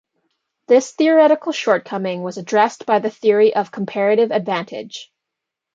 [0.65, 5.11] This theoretical shortcoming was addressed by the theory of comparative advantage.